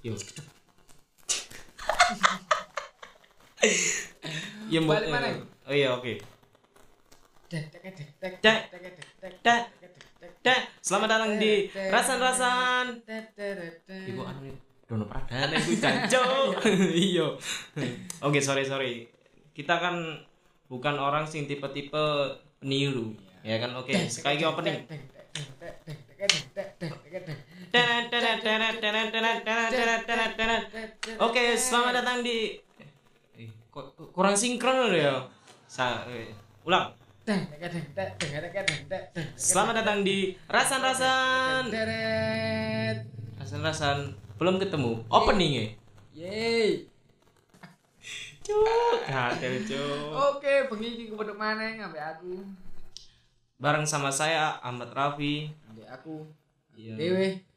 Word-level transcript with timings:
yo 0.00 0.16
ya 4.72 4.80
balik 4.80 5.08
mana 5.12 5.28
oh 5.68 5.74
iya 5.76 5.92
oke 5.92 6.16
Selamat 10.80 11.08
datang 11.10 11.36
di 11.36 11.66
Rasan-Rasan 11.68 13.02
Ibu 13.90 14.22
anu 14.22 14.54
Dono 14.86 15.04
Pradana 15.04 15.58
itu 15.58 15.76
jancok 15.76 16.62
Iya 17.10 17.34
Oke 18.22 18.38
sorry 18.38 18.62
sorry 18.62 19.10
Kita 19.50 19.82
kan 19.82 20.22
bukan 20.70 20.94
orang 20.96 21.26
sing 21.26 21.50
tipe-tipe 21.50 22.38
peniru 22.62 23.12
Ya 23.42 23.58
kan 23.58 23.74
oke 23.74 23.92
Sekali 24.06 24.38
lagi 24.38 24.46
opening 24.46 24.86
Oke, 31.22 31.54
selamat 31.54 32.02
datang 32.02 32.18
di 32.26 32.58
eh, 33.38 33.46
eh, 33.46 33.50
kurang 34.10 34.34
sinkron 34.34 34.90
loh 34.90 34.98
ya. 34.98 35.22
Ulang. 36.66 36.90
Selamat 39.38 39.86
datang 39.86 40.02
di 40.02 40.34
Rasan-rasan. 40.50 41.70
Rasan-rasan 43.38 44.18
belum 44.34 44.58
ketemu 44.58 45.06
opening 45.06 45.52
ya. 45.54 45.66
Yeay. 46.26 46.90
Cuk, 48.42 48.98
kadel 49.06 49.62
cuk. 49.62 50.10
Oke, 50.34 50.66
bengi 50.74 50.88
iki 50.98 51.14
kudu 51.14 51.38
maneh 51.38 51.78
aku. 51.78 52.34
Bareng 53.62 53.86
sama 53.86 54.10
saya 54.10 54.58
Ahmad 54.58 54.90
Rafi. 54.90 55.54
Ambek 55.70 55.86
aku. 55.86 56.26
Iya. 56.74 56.98
Dewe. 56.98 57.49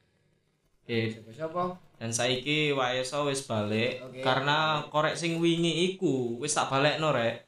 Siapa-siapa? 0.87 1.63
dan 2.03 2.11
saiki 2.11 2.75
Wayeso 2.75 3.31
wis 3.31 3.47
balik 3.47 4.03
Oke. 4.03 4.19
karena 4.19 4.83
korek 4.91 5.15
sing 5.15 5.39
wingi 5.39 5.95
iku 5.95 6.35
wis 6.35 6.51
tak 6.51 6.67
balekno 6.67 7.15
rek. 7.15 7.47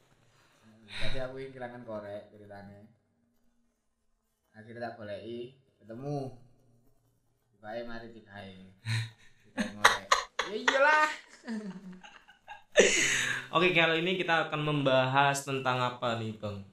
Jadi 0.88 1.20
aku 1.20 1.44
yang 1.44 1.52
kehilangan 1.52 1.84
korek 1.84 2.32
ceritanya. 2.32 2.88
Akhirnya 4.56 4.88
tak 4.88 4.96
boleh 4.96 5.52
ketemu. 5.76 6.40
Baik 7.60 7.84
mari 7.84 8.08
dikai. 8.16 8.64
Ya 10.48 10.56
iyalah. 10.56 11.10
Oke, 13.52 13.76
kali 13.76 14.08
ini 14.08 14.16
kita 14.16 14.48
akan 14.48 14.62
membahas 14.64 15.44
tentang 15.44 15.84
apa 15.84 16.16
nih, 16.16 16.32
Bang? 16.40 16.64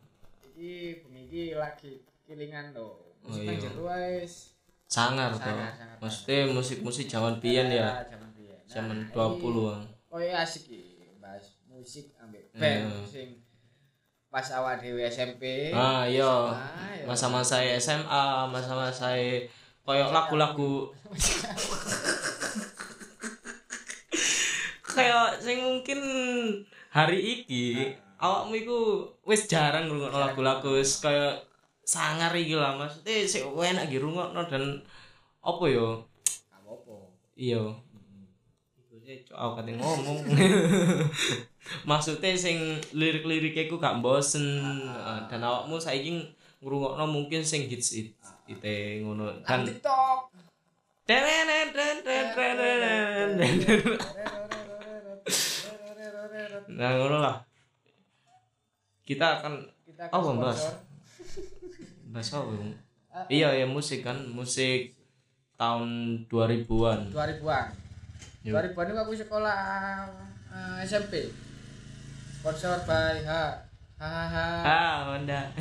Iki 0.55 1.03
bengi 1.03 1.59
lagi 1.59 2.07
kelingan 2.31 2.71
to. 2.71 2.95
Oh, 3.27 3.35
iya. 3.35 3.59
wis. 3.59 4.55
Sangar 4.93 5.33
tuh. 5.33 5.41
Sangar. 5.41 5.97
Maksudnya 5.97 6.39
musik-musik 6.51 7.07
zaman 7.07 7.41
biyen 7.41 7.73
ya, 7.73 8.05
Zaman 8.05 8.29
biyen. 8.35 8.59
zaman 8.69 8.97
Nah, 9.01 9.09
20-an. 9.09 9.81
iki- 9.81 10.13
Oh 10.13 10.21
iya 10.21 10.37
asik 10.39 10.69
iki 10.69 11.17
bahas 11.17 11.57
musik 11.65 12.13
ambek 12.15 12.53
band 12.53 12.85
Iya. 12.85 13.01
sing 13.09 13.29
pas 14.29 14.45
awak 14.51 14.77
dhewe 14.79 15.01
SMP. 15.03 15.73
Ah, 15.73 16.05
iya. 16.05 16.29
Ah, 16.53 16.61
iya. 16.93 17.05
Masa-masa 17.05 17.65
SMA, 17.65 18.25
masa-masa 18.47 19.17
koyok 19.83 20.11
lagu-lagu 20.11 20.93
kayak 24.93 25.41
sing 25.41 25.59
mungkin 25.59 25.99
hari 26.89 27.19
iki 27.41 27.97
awakmu 28.17 28.55
iku 28.55 28.79
wis 29.25 29.49
jarang 29.49 29.89
ngrungokno 29.89 30.19
lagu-lagu 30.21 30.71
kaya 31.01 31.41
sangar 31.93 32.33
iki 32.33 32.57
lah 32.57 32.73
maksudnya 32.81 33.29
sik 33.29 33.45
enak 33.45 33.93
iki 33.93 34.01
rungokno 34.01 34.49
dan 34.49 34.81
apa 35.45 35.65
yo? 35.69 36.01
Apa-apa. 36.49 36.95
iya. 37.37 37.61
Iku 38.81 38.97
sih 39.05 39.21
cok 39.29 39.37
aku 39.37 39.53
kate 39.61 39.73
ngomong. 39.77 40.19
Maksudnya 41.91 42.33
sing 42.35 42.81
lirik-lirik 42.97 43.55
iku 43.55 43.77
gak 43.77 44.01
bosen 44.01 44.63
Ah, 44.89 45.29
dan 45.29 45.45
awakmu 45.45 45.77
saiki 45.77 46.33
ngrungokno 46.65 47.05
mungkin 47.11 47.45
sing 47.45 47.69
hits 47.69 47.93
it 47.93 48.09
ite 48.49 49.05
ngono. 49.05 49.43
Kan 49.45 49.69
dan 49.69 49.77
TikTok. 49.77 50.31
nah 56.73 56.91
ngono 56.97 57.17
lah. 57.21 57.37
Kita 59.03 59.43
akan 59.43 59.53
Kita 59.83 60.09
Oh, 60.15 60.23
ke 60.23 60.92
Bahas 62.13 62.29
apa? 62.37 62.53
Ah, 63.09 63.25
iya 63.33 63.49
ya 63.57 63.65
musik 63.65 64.05
kan 64.05 64.17
musik 64.29 64.93
tahun 65.57 66.21
2000-an 66.29 67.09
2000-an. 67.09 67.69
Yo. 68.45 68.53
2000-an 68.53 68.89
itu 68.93 69.01
aku 69.01 69.13
sekolah 69.17 69.57
eh, 70.53 70.85
SMP. 70.85 71.33
Sponsor 72.37 72.85
by 72.85 73.25
H. 73.25 73.33
Hahaha. 74.03 74.49
ah 74.67 74.97
Honda 75.15 75.55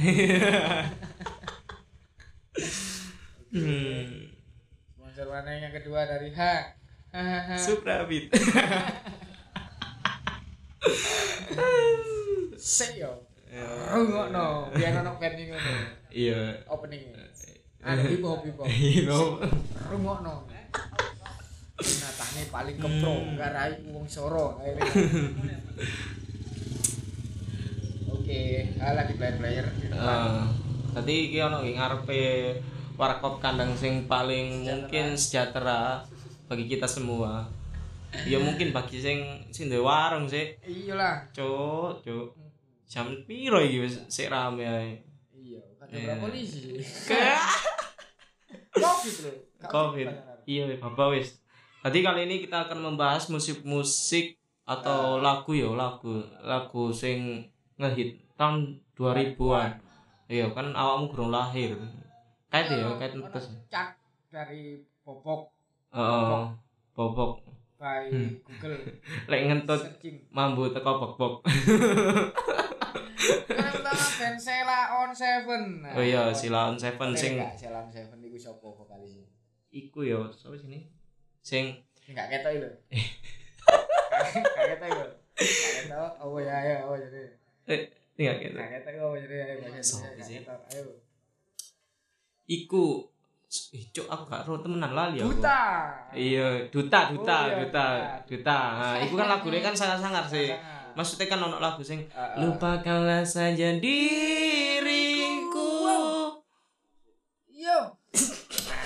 hmm. 3.54 4.34
Sponsor 4.98 5.28
mana 5.30 5.52
yang 5.56 5.72
kedua 5.72 6.04
dari 6.04 6.34
H. 6.36 6.40
Hahaha. 7.16 7.56
Suprabit 7.56 8.34
Sik 12.60 12.98
yo. 13.52 13.68
Rungokno, 13.92 14.72
biar 14.72 15.04
ono 15.04 15.12
band 15.20 15.36
iki 15.36 15.52
ngono. 15.52 15.72
iya 16.08 16.56
Opening. 16.72 17.12
Anu 17.84 18.02
hip 18.08 18.24
hop 18.24 18.42
hip 18.48 18.56
hop. 18.56 18.68
iya 18.80 19.20
Rungokno. 19.92 20.48
Natane 21.82 22.44
paling 22.54 22.78
kepro, 22.78 23.16
garai 23.36 23.74
wong 23.92 24.06
soro. 24.08 24.56
Oke, 28.12 28.64
ah, 28.80 28.94
lagi 28.96 29.18
player-player 29.18 29.66
di 29.82 29.90
depan. 29.92 30.00
Ah, 30.00 30.46
tadi 30.94 31.34
iki 31.34 31.42
ono 31.42 31.66
ngarepe 31.66 32.56
warkop 32.96 33.42
kandang 33.42 33.74
sing 33.74 34.06
paling 34.06 34.64
mungkin 34.64 35.18
sejahtera 35.18 36.06
bagi 36.46 36.70
kita 36.70 36.86
semua. 36.86 37.50
Ya 38.30 38.38
mungkin 38.38 38.72
bagi 38.72 39.02
sing 39.02 39.20
sing 39.50 39.74
warung 39.74 40.30
sih. 40.30 40.54
Iyalah. 40.64 41.26
Cuk, 41.34 42.06
cuk. 42.06 42.41
Jam 42.92 43.08
piro 43.24 43.64
iki 43.64 43.80
wis 43.80 43.96
sik 44.12 44.28
rame 44.28 44.68
ae. 44.68 45.00
Iya, 45.32 45.64
kata 45.80 45.92
Iya. 45.96 46.12
berapa 46.12 46.28
polisi. 46.28 46.76
Covid 48.76 49.16
loh. 49.24 49.36
Covid. 49.64 50.08
Iya, 50.44 50.64
Bapak 50.76 51.08
wis. 51.16 51.40
Tadi 51.80 52.04
kali 52.04 52.28
ini 52.28 52.44
kita 52.44 52.68
akan 52.68 52.84
membahas 52.84 53.32
musik-musik 53.32 54.36
atau 54.68 55.18
lagu 55.18 55.56
ya, 55.56 55.72
lagu 55.72 56.20
lagu 56.44 56.92
sing 56.92 57.48
ngehit 57.80 58.20
tahun 58.36 58.76
2000-an. 58.94 59.72
Iya, 60.28 60.52
kan 60.52 60.72
awakmu 60.72 61.10
kurang 61.10 61.32
lahir. 61.32 61.80
Kait 62.48 62.68
ya, 62.68 62.92
kait 63.00 63.16
Ono 63.16 63.32
terus. 63.32 63.48
Cak 63.68 63.96
dari 64.28 64.84
Bobok 65.02 65.48
Heeh. 65.92 66.44
Bobok 66.92 67.40
by 67.76 68.12
Hmm. 68.14 68.30
Google 68.46 68.78
lek 69.32 69.42
ngentut 69.48 69.82
mambu 70.30 70.70
teko 70.70 70.92
bok-bok. 71.02 71.34
Yang 72.92 73.74
pertama 73.78 74.06
band 74.18 74.38
on 74.92 75.10
Seven. 75.12 75.64
Nah, 75.82 75.92
Oh 75.94 76.04
iya, 76.04 76.22
Silaon 76.32 76.76
Seven 76.76 77.10
Oke, 77.12 77.20
sing 77.20 77.34
enggak, 77.38 77.54
Sela 77.56 77.80
on 77.84 77.92
Seven 77.92 78.18
iku 78.22 78.38
sapa 78.38 78.68
vokalis? 78.68 79.18
iku 79.72 80.00
ya, 80.04 80.20
sapa 80.32 80.56
sini? 80.56 80.88
Sing 81.40 81.72
Enggak 82.06 82.28
ketok 82.30 82.52
lho. 82.62 82.70
Enggak 82.92 84.68
ketok 84.76 84.90
lho. 84.92 85.06
Enggak 85.38 85.72
ketok. 85.88 86.12
Oh 86.20 86.38
ya 86.38 86.58
ya, 86.60 86.78
oh 86.84 86.96
jadi. 86.96 87.22
eh 87.70 87.82
tinggal 88.14 88.36
gitu. 88.38 88.58
Enggak 88.58 88.72
ketok 88.84 88.96
oh 89.00 89.16
jadi 89.16 89.36
ayo. 89.40 89.54
enggak 89.64 89.84
ketok, 90.20 90.60
Ayo. 90.72 90.84
Iku 92.46 93.08
Ih, 93.76 93.84
cuk, 93.92 94.08
aku 94.08 94.32
gak 94.32 94.48
ro 94.48 94.64
temenan 94.64 94.96
lali 94.96 95.20
aku. 95.20 95.36
Duta. 95.36 95.92
Iya, 96.16 96.72
duta, 96.72 97.12
duta, 97.12 97.36
Oh, 97.36 97.48
iya, 97.52 97.60
duta, 97.60 97.84
Duta. 98.24 98.24
duta. 98.24 98.60
Nah, 98.80 98.96
iku 99.04 99.14
kan 99.20 99.28
lagune 99.28 99.60
kan 99.60 99.76
sangar-sangar 99.76 100.24
sih. 100.24 100.48
Sangat. 100.56 100.81
Maksudnya 100.94 101.28
kan 101.28 101.40
ono 101.40 101.58
lagu 101.58 101.80
sing 101.80 102.04
Ah, 102.10 102.30
ah. 102.30 102.36
lupakanlah 102.38 103.22
saja 103.22 103.76
diriku. 103.76 105.70
Yo. 107.48 107.80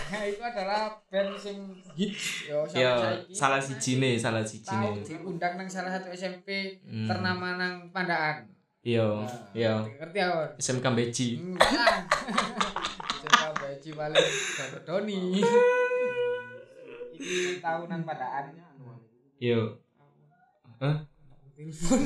Nah, 0.05 0.21
itu 0.23 0.37
adalah 0.39 0.93
band 1.07 1.33
sing 1.35 1.57
hits 1.93 2.45
yo 2.45 2.61
Yo, 2.69 2.93
salah 3.27 3.57
sijine, 3.57 4.13
salah 4.15 4.39
Tahu 4.39 4.51
sijine. 4.53 5.01
diundang 5.01 5.55
nang 5.55 5.65
salah 5.65 5.89
satu 5.89 6.07
SMP 6.09 6.77
Hmm. 6.81 7.05
ternama 7.05 7.55
nang 7.55 7.89
Pandaan. 7.89 8.45
Yo, 8.79 9.17
Nah, 9.19 9.49
yo. 9.51 9.73
Ngerti 9.91 10.19
aku? 10.21 10.39
SMK 10.57 10.85
Beji. 10.93 11.29
Coba 13.17 13.49
baji 13.57 13.89
paling 13.91 14.29
Doni. 14.85 15.41
Iki 17.11 17.57
tahunan 17.57 18.01
Pandaan. 18.03 18.45
Yo. 19.35 19.81
Hah? 20.77 21.01
Telepon. 21.55 21.99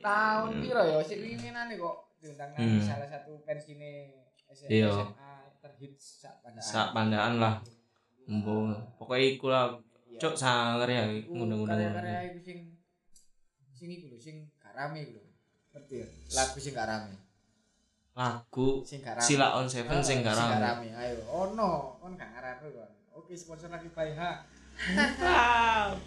Tahun 0.00 0.50
piro 0.56 0.80
ya 0.80 0.98
sik 1.04 1.20
winginane 1.20 1.76
kok 1.76 1.96
diundang 2.16 2.50
nang 2.56 2.64
Hmm. 2.64 2.80
salah 2.80 3.04
satu 3.06 3.44
pensine 3.44 4.16
SMA 4.48 4.72
Iya. 4.72 4.88
SMA 4.88 5.30
terhits 5.60 6.24
sak 6.24 6.40
Pandaan. 6.40 6.64
Sak 6.64 6.88
pandaan 6.96 7.34
lah. 7.36 7.54
Mbok, 8.24 8.96
pokoknya 8.96 9.26
iku 9.28 9.46
lah. 9.48 9.76
Cuk 10.16 10.36
sanger 10.36 10.88
ya 10.88 11.04
ngono-ngono. 11.26 11.68
karya-karya 11.68 12.32
iku 12.32 12.40
sing 12.40 12.58
sing 13.72 13.88
iku 13.90 14.12
lho 14.12 14.18
sing 14.18 14.36
gak 14.56 14.72
rame 14.72 15.00
iku 15.00 15.16
lho. 15.16 15.24
Ngerti 15.72 15.94
ya? 15.96 16.06
Lagu 16.34 16.56
sing 16.56 16.72
gak 16.72 16.88
rame. 16.88 17.12
Lagu 18.12 18.68
Sing 18.84 19.00
gak 19.00 19.16
rame. 19.16 19.24
Sila 19.24 19.46
on 19.56 19.64
Seven 19.64 19.96
Ah, 19.96 20.04
sing 20.04 20.20
gak 20.20 20.36
rame. 20.36 20.88
Ayo, 20.92 21.24
ono, 21.26 21.96
kon 21.96 22.16
gak 22.16 22.28
ngarep 22.30 22.64
kon. 22.64 22.90
Oke, 23.12 23.32
sponsor 23.32 23.68
lagi 23.68 23.88
by 23.88 24.12
H. 24.12 24.20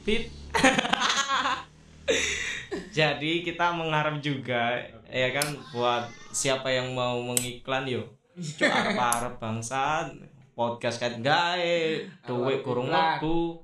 Pit. 0.05 0.29
Jadi 2.97 3.45
kita 3.45 3.73
mengharap 3.73 4.19
juga 4.19 4.81
ya 5.07 5.29
kan 5.29 5.45
buat 5.69 6.09
siapa 6.33 6.73
yang 6.73 6.97
mau 6.97 7.21
mengiklan 7.21 7.85
yo. 7.85 8.03
Cuk 8.33 8.65
arep-arep 8.65 9.37
bangsat 9.37 10.09
podcast 10.53 11.01
kan 11.01 11.21
gawe 11.21 11.77
duit 12.25 12.59
kurung 12.65 12.89
lebu. 12.89 13.61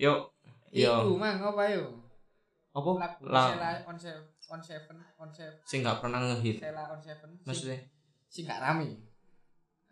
Yuk. 0.00 0.32
Yo. 0.72 1.08
Iku 1.08 1.16
mang 1.16 1.40
apa 1.40 1.64
yo? 1.72 1.88
Apa? 2.76 3.16
Lagu 3.24 3.56
Sela 3.56 3.70
on 3.88 3.96
seven, 3.96 4.24
on 4.52 4.60
seven, 4.60 4.96
on 5.16 5.30
seven, 5.32 5.56
sing 5.64 5.80
gak 5.80 6.04
pernah 6.04 6.20
ngehit. 6.20 6.60
Sela 6.60 6.84
on 6.92 7.00
seven. 7.00 7.32
Maksudnya 7.48 7.80
sing 8.28 8.44
gak 8.44 8.60
rame. 8.60 9.00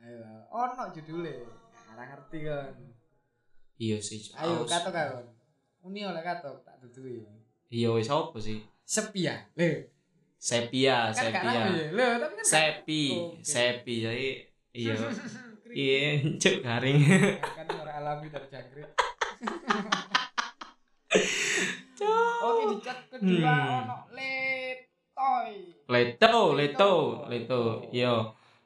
Ayo, 0.04 0.20
ono 0.52 0.92
judule. 0.92 1.48
Ora 1.88 2.04
ngerti 2.04 2.44
kon. 2.44 2.76
Iya 3.76 3.96
sih. 3.98 4.20
Ayo 4.34 4.62
katok 4.62 4.92
kon. 4.92 5.26
Uni 5.84 6.00
oleh 6.02 6.20
katok 6.20 6.62
tak 6.62 6.78
dudui. 6.80 7.20
Iya 7.68 7.90
wis 7.90 8.08
apa 8.08 8.38
sih? 8.38 8.62
Sepi 8.84 9.24
ya. 9.24 9.36
Le, 9.54 9.90
Sepia, 10.36 11.08
kan 11.08 11.32
gak 11.32 11.40
sepia. 11.40 11.52
rame. 11.56 11.82
Le, 11.90 12.08
tapi 12.20 12.34
kan 12.36 12.44
Sepi, 12.44 13.02
Oke. 13.16 13.40
sepi. 13.40 13.94
Jadi 14.00 14.28
iya. 14.72 14.94
Iya, 15.74 15.98
cuk 16.38 16.62
garing. 16.62 17.02
kan 17.42 17.66
orang 17.82 17.96
alami 17.98 18.26
dari 18.30 18.46
jangkrik. 18.46 18.94
Oke, 22.44 22.62
di 22.68 22.76
chat 22.78 22.98
kedua 23.08 23.50
Hmm. 23.50 23.82
ono 23.82 23.96
letoy. 24.14 25.50
Leto, 25.88 26.34
leto, 26.52 26.92
leto. 27.26 27.60
Iya. 27.90 28.14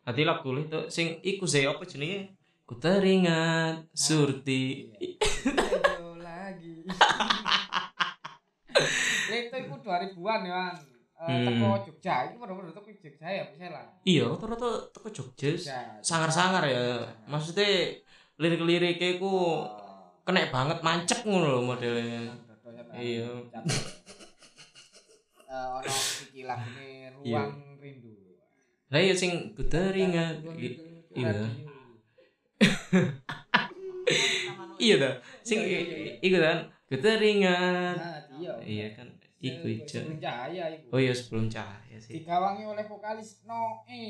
Tadi 0.03 0.23
lagu 0.25 0.53
leto 0.53 0.89
sing 0.89 1.21
iku 1.23 1.45
sih 1.45 1.65
apa 1.65 1.81
jenenge? 1.85 2.38
Ku 2.69 2.77
teringat 2.77 3.89
surti. 3.97 4.93
Ayo 4.93 6.21
lagi. 6.21 6.85
Leto 9.33 9.57
iku 9.57 9.75
2000-an 9.81 10.41
ya, 10.45 10.53
Bang. 10.53 10.77
Eh, 11.19 11.19
Hmm. 11.19 11.51
teko 11.51 11.69
Jogja, 11.83 12.31
itu 12.31 12.39
bener-bener 12.39 12.71
teko 12.71 12.95
Jogja 12.95 13.27
ya, 13.27 13.43
misalnya. 13.51 13.91
Iya, 14.07 14.31
rata-rata 14.31 14.87
teko 14.95 15.09
Jogja. 15.11 15.51
Sangar-sangar 15.99 16.63
ya. 16.63 17.03
Maksudnya 17.27 17.91
lirik-liriknya 18.39 19.19
iku 19.19 19.67
kena 20.23 20.47
banget 20.47 20.79
mancek 20.79 21.27
ngono 21.27 21.47
lho 21.49 21.61
modelnya. 21.65 22.23
Iya. 22.95 23.27
Eh, 25.49 25.69
ono 25.81 25.89
iki 26.29 26.45
lagune 26.45 26.85
Iya. 27.25 27.41
Ruang 27.49 27.81
Rindu. 27.81 28.13
Lah 28.93 29.01
iya 29.01 29.17
sing 29.17 29.57
ku 29.57 29.65
teringat. 29.65 30.45
Iya. 31.17 31.49
Iya 34.79 34.95
dah. 35.03 35.15
Sing 35.43 35.59
Iya, 35.59 35.79
iya, 35.83 35.97
iya. 35.99 36.13
iku 36.23 36.39
kan 36.39 36.59
ku 36.87 36.95
teringat. 36.97 37.99
Nah, 37.99 38.23
iya. 38.63 38.87
Kan. 38.95 39.11
Iku 39.43 39.67
ijo. 39.67 40.01
Oh 40.95 40.99
iya 41.03 41.13
sebelum 41.15 41.51
cahaya 41.51 41.99
sih. 41.99 42.23
digawangi 42.23 42.65
oleh 42.67 42.87
vokalis 42.87 43.43
Noe. 43.47 44.07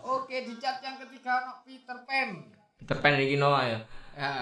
Oke, 0.00 0.36
di 0.48 0.54
chat 0.56 0.80
yang 0.80 0.96
ketiga 0.96 1.44
ono 1.44 1.52
Peter 1.64 1.98
Pan. 2.08 2.28
Peter 2.80 2.96
Pan 3.00 3.20
iki 3.20 3.36
Noah 3.36 3.64
ya. 3.68 3.78
Ya. 4.16 4.36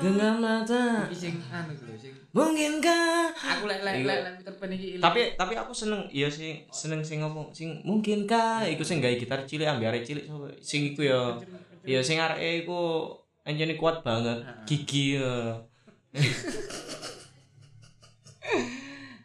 Ga- 0.00 0.02
Genggam 0.02 0.36
mata. 0.40 1.04
Iki 1.04 1.16
sing 1.20 1.34
anu 1.46 1.76
lho 1.76 1.92
sing 1.94 2.14
Mungkinkah 2.30 3.34
aku 3.34 3.66
lek 3.66 3.82
lek 3.82 3.94
Iya. 3.96 4.06
lek 4.06 4.18
lek 4.22 4.32
Peter 4.38 4.54
Pan 4.54 4.70
iki 4.70 4.86
ilang. 4.94 5.02
tapi 5.04 5.20
tapi 5.34 5.54
aku 5.54 5.72
seneng 5.74 6.06
iya 6.08 6.30
sih 6.30 6.62
seneng 6.70 7.02
sing 7.02 7.20
ngomong 7.20 7.50
sing 7.50 7.82
mungkinkah 7.82 8.62
iku 8.70 8.80
sing 8.80 9.02
gawe 9.02 9.12
gitar 9.12 9.42
cilik 9.44 9.66
ambil 9.66 9.90
arek 9.90 10.06
cilik 10.06 10.24
sing 10.60 10.94
iku 10.94 11.02
ya 11.02 11.34
iya 11.82 12.00
sing 12.00 12.16
areke 12.16 12.62
iku 12.62 13.10
anjene 13.42 13.74
kuat 13.74 14.00
banget 14.00 14.40
gigi 14.62 15.18
ya. 15.18 15.58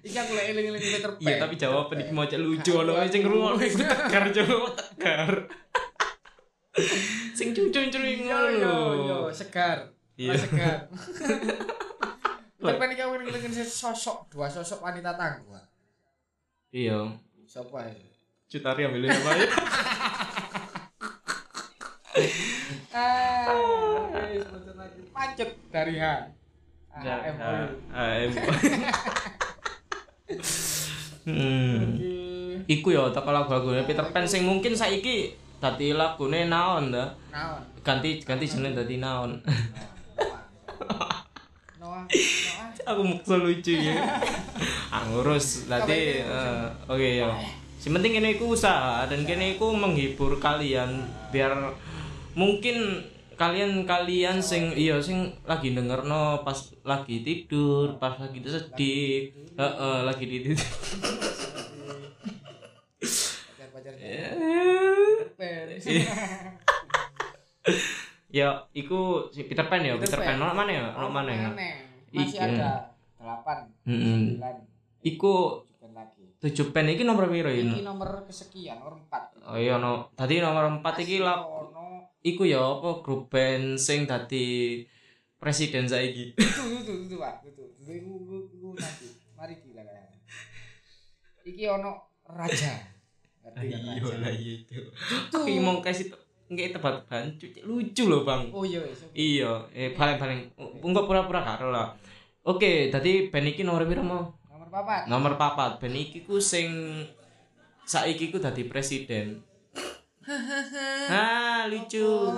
iki 0.01 0.17
aku 0.17 0.31
lek 0.33 0.45
eling-eling 0.51 0.81
Peter 0.81 1.11
Pan. 1.13 1.21
iya 1.21 1.35
tapi 1.37 1.53
jawaban 1.55 1.97
iki 1.97 2.09
mau 2.09 2.25
lucu 2.25 2.71
ono 2.73 2.93
sing 3.05 3.21
ngrungokno 3.21 3.61
iku 3.63 3.85
tegar 3.85 4.23
jawab 4.29 4.73
tegar 4.75 5.29
sing 7.37 7.53
cucu-cucu 7.53 7.97
Yo 8.01 8.17
yo 8.17 8.57
yo 8.57 8.73
ngono 8.97 9.29
segar. 9.29 9.93
Iya. 10.15 10.33
Segar. 10.35 10.77
Pan 12.79 12.89
iki 12.89 12.97
aku 12.97 13.13
eling-eling 13.19 13.53
sosok 13.61 14.25
dua 14.27 14.49
sosok 14.49 14.81
wanita 14.81 15.13
tangguh. 15.13 15.59
iya 16.73 16.97
Sopo 17.45 17.77
ae? 17.77 17.93
Cutari 18.49 18.83
ambil 18.83 19.05
nama 19.05 19.31
ya 19.37 19.47
Ah, 22.89 23.51
pancet 25.11 25.51
dari 25.69 25.99
H. 25.99 26.05
Ah. 26.95 27.67
AM 27.91 28.31
hmm 31.27 31.83
iku 32.65 32.87
ya 32.89 33.11
teko 33.11 33.29
lagu-lagune 33.29 33.83
Peter 33.83 34.05
Pan 34.09 34.23
sing 34.23 34.47
mungkin 34.47 34.71
saiki 34.73 35.35
dadi 35.59 35.91
lagune 35.91 36.47
naon 36.47 36.89
ta 36.89 37.11
Naon? 37.29 37.61
ganti 37.83 38.23
ganti 38.23 38.47
jeneng 38.47 38.73
dadi 38.73 38.95
naon 38.97 39.43
Noah, 40.81 41.23
Noah. 41.79 42.03
aku 42.85 43.01
maksa 43.01 43.35
lucu 43.39 43.73
ya. 43.77 43.95
Ah 44.91 45.03
ngurus. 45.09 45.65
Dadi 45.65 46.21
eh, 46.21 46.65
oke 46.85 47.09
ya. 47.21 47.29
Si 47.79 47.93
penting 47.93 48.17
ini 48.17 48.37
iku 48.37 48.57
usaha 48.57 49.05
dan 49.05 49.25
kene 49.25 49.57
iku 49.57 49.69
menghibur 49.73 50.41
kalian 50.41 51.05
biar 51.29 51.53
mungkin 52.33 53.05
kalian 53.35 53.83
kalian 53.83 54.39
sing 54.39 54.71
iya 54.73 54.95
sing 55.03 55.35
lagi 55.43 55.75
dengerno 55.75 56.41
pas 56.47 56.55
lagi 56.87 57.21
tidur 57.21 57.99
pas 57.99 58.15
lagi 58.17 58.39
sedih. 58.41 59.29
heeh 59.55 59.97
lagi 60.03 60.23
di 60.25 60.37
tidur. 60.43 60.69
Pacar-pacar 63.55 63.93
Iya. 65.85 66.13
Ya 68.35 68.67
iku 68.75 69.31
si 69.31 69.47
Peter 69.47 69.63
Pan 69.71 69.79
ya 69.79 69.95
Peter 69.95 70.19
Peter 70.19 70.35
Pan 70.35 70.35
Pan. 70.35 70.51
mana 70.51 70.71
ya 70.75 70.85
ono 70.99 71.07
mana 71.07 71.31
ya 71.31 71.49
Masih 72.11 72.35
Iki. 72.35 72.59
ada 72.59 72.91
8 73.15 73.87
Mm-mm. 73.87 74.43
9 74.43 75.07
iku 75.07 75.63
tujuh 76.43 76.75
pen 76.75 76.91
iki 76.91 77.07
nomor 77.07 77.31
piro 77.31 77.47
ya 77.47 77.63
Iki 77.63 77.81
nomor 77.81 78.27
kesekian, 78.27 78.83
nomor 78.83 78.99
4. 79.07 79.39
oh 79.47 79.55
iya 79.55 79.79
no 79.79 80.11
tadi 80.19 80.43
nomor 80.43 80.67
empat 80.67 80.99
iki 80.99 81.23
lah 81.23 81.47
Ono 81.47 82.11
iku 82.21 82.43
ya 82.43 82.59
apa 82.59 82.99
grup 82.99 83.31
band 83.31 83.79
sing 83.79 84.03
dadi 84.03 84.83
presiden 85.39 85.87
saiki 85.87 86.35
itu 86.35 86.63
itu 86.83 86.93
itu 87.07 87.15
Pak, 87.15 87.45
itu. 87.45 87.63
Itu 87.79 87.91
iku 87.93 88.11
iku 88.51 88.69
nanti. 88.73 89.07
Mari 89.37 89.55
gila 89.61 89.83
kan. 89.85 90.09
Iki 91.45 91.63
ono 91.69 91.91
raja. 92.25 92.73
Kan 93.45 93.51
raja? 93.53 93.77
iya 93.77 94.53
itu 94.59 94.73
aku 95.29 95.53
mau 95.61 95.85
kasih 95.85 96.09
nggak 96.45 96.77
tebak-tebakan 96.77 97.23
lucu 97.65 98.03
loh 98.05 98.21
bang. 98.21 98.41
Oh 98.53 98.61
iya 98.61 98.79
wis. 98.85 99.01
iya 99.17 99.51
eh 99.73 99.97
paling 99.97 100.21
paling 100.21 100.39
enggak 100.85 101.05
pura-pura 101.09 101.41
karo 101.41 101.73
lah. 101.73 101.89
Oke 102.45 102.93
tadi 102.93 103.33
band 103.33 103.49
iki 103.49 103.65
nomor 103.65 103.89
piro 103.89 104.05
mau 104.05 104.29
Nomor 104.45 104.69
4. 104.69 105.09
nomor 105.09 105.33
papat. 105.41 105.81
Band 105.81 105.97
iki 105.97 106.21
ku 106.21 106.37
sing 106.37 106.69
saiki 107.85 108.29
ku 108.29 108.37
dadi 108.37 108.69
presiden. 108.69 109.41
Ah 111.09 111.65
lucu. 111.65 112.05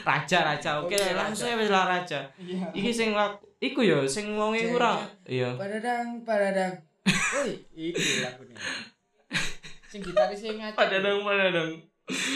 Raja 0.00 0.38
raja 0.40 0.70
oke 0.80 0.96
Oke, 0.96 1.12
langsung 1.12 1.52
ya 1.52 1.56
wis 1.60 1.68
lah 1.68 1.84
raja. 1.84 2.24
Iya. 2.40 2.72
iki 2.72 2.90
sing 2.90 3.12
lagu 3.12 3.36
iku 3.60 3.84
ya 3.84 4.00
sing 4.08 4.32
wonge 4.34 4.72
ora 4.72 5.04
iya. 5.28 5.52
Padadang, 5.54 6.24
padadang. 6.24 6.72
Woi, 7.04 7.60
iki 7.76 8.24
lagune. 8.24 8.56
Sing 9.90 10.00
gitaris 10.06 10.38
sing 10.38 10.54
ngaco. 10.54 10.78
padadang 10.78 11.18
padadang. 11.26 11.70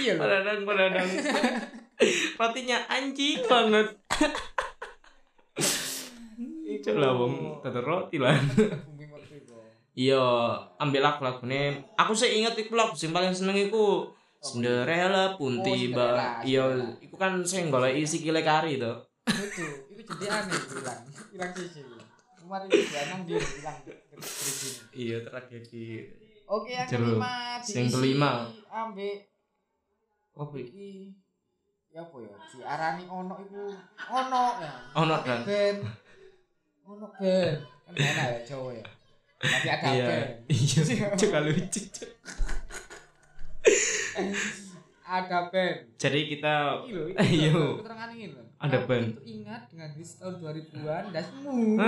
Iya 0.03 0.19
lho. 0.19 0.21
padadang 0.27 0.61
padadang. 0.67 1.07
Rotinya 2.43 2.79
anjing 2.91 3.47
banget. 3.47 3.95
Iku. 6.67 6.83
Cuk 6.83 6.97
lah 6.99 7.15
wong 7.15 7.63
teter 7.63 7.85
roti 7.87 8.19
lah. 8.19 8.35
Itu. 8.35 9.55
iya 9.95 10.19
ambil 10.83 11.07
lagu 11.07 11.23
lagune 11.23 11.87
aku 11.95 12.11
sih 12.19 12.43
inget 12.43 12.59
iku 12.59 12.75
lagu 12.75 12.99
sing 12.99 13.15
paling 13.15 13.31
seneng 13.31 13.55
iku 13.71 14.11
Cinderella 14.43 15.39
pun 15.39 15.63
Oh, 15.63 15.65
tiba. 15.65 16.43
Iya 16.43 16.75
iku 16.99 17.15
kan 17.15 17.39
sing 17.47 17.71
golek 17.71 17.95
isi 17.95 18.19
kile 18.19 18.43
kari 18.43 18.83
to. 18.83 18.91
Itu, 19.31 19.65
itu 19.95 20.03
jadi 20.19 20.43
aneh 20.43 20.59
bilang. 20.69 21.01
Bilang 21.31 21.53
sisi. 21.55 21.81
Kemarin 22.35 22.67
itu 22.69 22.99
nang 23.09 23.23
dia 23.25 23.39
bilang 23.39 23.79
iya 24.95 25.19
tragedi 25.23 26.07
Oke, 26.47 26.71
yang 26.71 26.87
Jeru. 26.87 27.17
kelima 27.17 27.35
Yang 27.63 27.89
kelima. 27.91 28.31
ambek 28.69 29.17
Apa 30.35 30.55
iki? 30.55 30.67
iki 30.67 30.91
ya 31.89 32.03
apa 32.03 32.17
ya 32.19 32.35
diarani 32.51 33.05
ono 33.07 33.35
iku 33.39 33.65
ono 34.11 34.45
ya 34.59 34.73
Ono 34.97 35.15
dan. 35.21 35.41
ben 35.43 35.77
ono 36.85 37.07
ben 37.15 37.55
kan 37.87 37.93
enak 37.95 38.27
ya 38.27 38.41
Jawa 38.45 38.71
ya 38.73 38.85
tapi 39.39 39.69
ada 39.69 39.89
Iya. 39.89 40.05
ben 40.05 40.29
Iya. 40.49 40.81
Juga 41.21 41.39
lucu. 41.41 41.81
Ada 45.05 45.39
ben 45.49 45.75
Jadi 45.95 46.21
kita 46.29 46.55
Iya. 47.21 47.51
lho, 47.53 47.79
keterangan 47.79 48.11
ini. 48.11 48.35
Ada 48.57 48.79
band. 48.83 49.07
itu 49.13 49.23
ingat 49.39 49.63
dengan 49.69 49.89
di 49.93 50.03
tahun 50.03 50.35
2000-an 50.41 51.05
dasmu. 51.13 51.77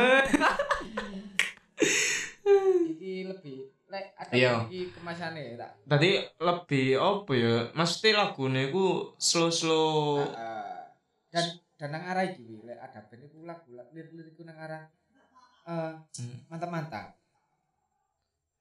iki 2.86 3.24
lebih 3.24 3.72
lek 3.86 4.06
ada 4.14 4.32
Iya. 4.34 4.52
iki 4.66 4.90
kemasane 4.90 5.54
tak. 5.54 5.70
tadi 5.86 6.10
lebih 6.38 6.86
apa 6.96 7.32
ya? 7.32 7.54
Mesti 7.70 8.08
lagune 8.10 8.66
iku 8.66 9.14
slow-slow. 9.16 10.26
Heeh. 10.26 10.82
dan 11.30 11.44
dan 11.76 11.88
nang 11.92 12.02
arah 12.02 12.24
iki 12.24 12.42
wi, 12.42 12.64
lek 12.64 12.78
ada 12.78 12.98
band 13.04 13.22
iku 13.22 13.44
lagu 13.44 13.68
lirik 13.92 14.32
iku 14.32 14.42
nang 14.42 14.56
arah 14.56 14.82
eh 15.66 15.92
Hmm. 16.18 16.36
mantap-mantap. 16.48 17.14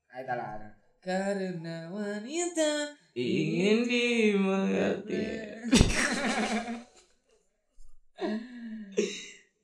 Ayo 0.09 0.31
lah. 0.31 0.73
Karena 0.99 1.85
wanita 1.89 2.71
Ingin 3.13 3.85
dimengerti. 3.85 5.25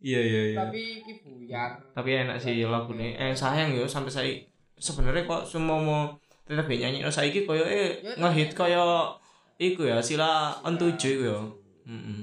Iya 0.01 0.17
iya 0.17 0.41
iya. 0.49 0.57
tapi 0.57 0.97
iki 0.97 1.21
buyar. 1.21 1.77
Tapi 1.93 2.09
enak 2.25 2.41
sih 2.41 2.65
lagune. 2.65 3.13
Eh 3.13 3.37
sayang 3.37 3.69
ya 3.69 3.85
sampai 3.85 4.09
saya 4.09 4.33
sebenarnya 4.81 5.29
kok 5.29 5.45
semua 5.45 5.77
mau 5.77 6.01
tetap 6.41 6.65
nyanyi 6.65 7.05
no 7.05 7.13
saiki 7.13 7.45
koyo 7.45 7.61
eh 7.63 8.01
Ya, 8.01 8.17
ngehit 8.17 8.57
koyo 8.57 9.13
iku 9.61 9.85
ya 9.85 10.01
sila 10.01 10.57
on 10.65 10.73
tujuh 10.75 11.21
iku 11.21 11.25
ya. 11.29 11.39
Heeh. 11.85 12.21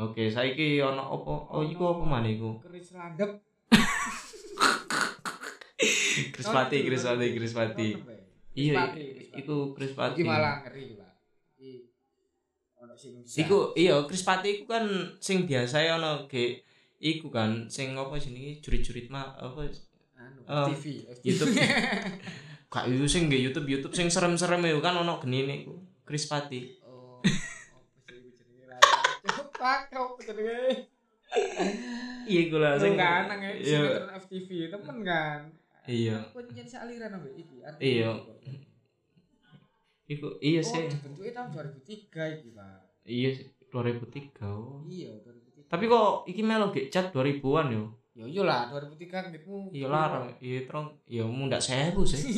Oke, 0.00 0.26
saiki 0.26 0.80
ono 0.82 1.06
apa? 1.12 1.32
Oh, 1.54 1.62
iku 1.62 1.92
apa 1.92 2.02
maneh 2.02 2.40
iku? 2.40 2.56
Keris 2.64 2.96
landep. 2.96 3.30
Krispati, 6.34 6.76
Krispati, 6.84 7.26
Krispati. 7.36 7.88
Iya, 8.56 8.90
Krispati, 8.90 9.02
Krispati. 9.14 9.40
iku 9.40 9.56
Krispati. 9.76 10.20
Iki 10.20 10.24
malah 10.26 10.54
ngeri, 10.64 10.84
Pak. 10.98 11.10
Iku 13.38 13.72
iya 13.76 13.96
Krispati 14.04 14.48
iku 14.60 14.64
kan 14.68 14.84
sing 15.22 15.46
biasa 15.48 15.80
ono 15.96 16.28
ge 16.28 16.60
iku 17.00 17.32
kan 17.32 17.64
sing 17.72 17.96
apa 17.96 18.12
jenenge 18.20 18.60
jurit-jurit 18.60 19.08
mah 19.08 19.32
apa 19.40 19.64
anu 20.50 20.66
Eh, 20.66 20.74
TV, 20.74 20.84
YouTube. 21.22 21.54
Kak 22.72 22.86
itu 22.86 23.06
sing 23.06 23.26
nggih 23.26 23.50
YouTube 23.50 23.66
YouTube 23.66 23.94
sing 23.94 24.06
serem-serem 24.06 24.62
ya 24.62 24.78
kan 24.78 24.94
ono 24.96 25.18
genine 25.18 25.62
iku 25.62 25.74
Krispati. 26.02 26.74
Oh. 26.82 27.22
Coba 29.22 29.86
kau 29.88 30.18
jenenge. 30.18 30.90
Iya 32.26 32.40
iku 32.46 32.58
lah 32.58 32.74
Sing 32.74 32.94
kan 32.94 33.26
nang 33.26 33.38
Iya. 33.42 33.62
sinetron 33.62 34.10
FTV 34.18 34.48
temen 34.70 34.96
kan. 35.02 35.40
Iya. 35.86 36.16
Kok 36.30 36.50
nyen 36.50 36.66
aliran 36.66 37.12
apa 37.14 37.28
iki? 37.32 37.56
Iya. 37.78 38.10
Iku 40.06 40.26
iya 40.42 40.58
Oh, 40.58 40.66
sih. 40.66 40.90
dibentuknya 40.90 41.32
tahun 41.32 41.48
2003 41.54 42.34
iki, 42.34 42.48
Pak. 42.50 42.78
Iya 43.06 43.28
sih 43.30 43.46
2003. 43.70 44.42
oh. 44.42 44.82
Iya, 44.82 45.14
2003. 45.22 45.70
Tapi 45.70 45.84
kok 45.86 46.26
iki 46.26 46.42
melo 46.42 46.70
ge 46.70 46.90
cat 46.90 47.14
2000-an 47.14 47.66
yo. 47.70 47.84
Ya 48.20 48.28
iya 48.28 48.42
lah 48.44 48.60
2003 48.68 49.32
ngitmu. 49.32 49.72
Iya 49.72 49.88
larang, 49.88 50.28
iya 50.44 50.68
terong, 50.68 50.92
iya 51.08 51.24
mundak 51.24 51.64
sewu 51.64 52.04
sih. 52.04 52.20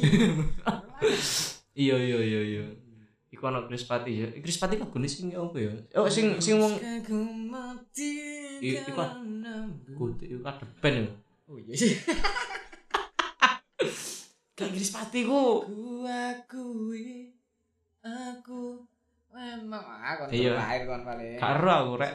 Iya 1.72 1.96
iya 1.96 2.18
iya 2.20 2.40
iya. 2.44 2.64
Iku 3.32 3.48
ana 3.48 3.64
Krispati 3.64 4.12
ya. 4.12 4.28
Krispati 4.38 4.76
lagune 4.76 5.08
sing 5.08 5.32
apa 5.32 5.56
ya? 5.56 5.72
Oh 5.96 6.04
sing 6.06 6.36
sing 6.36 6.60
wong 6.60 6.76
Aku 6.76 7.16
iku 8.60 8.92
kudu 9.96 10.24
iku 10.28 10.44
ada 10.44 10.62
band 10.84 10.96
ya. 11.00 11.08
Oh 11.48 11.56
iya 11.56 11.72
sih. 11.72 11.96
Kayak 14.52 14.72
Krispati 14.76 15.24
ku. 15.24 15.64
Ku 15.64 16.04
akui 16.04 17.32
aku 18.04 18.84
memang 19.32 19.80
ah 19.80 20.12
kon 20.20 20.28
Iya. 20.28 20.52
lahir 20.52 20.84
kon 20.84 21.02
paling. 21.02 21.40
Karo 21.40 21.72
aku 21.72 21.92
rek. 22.04 22.14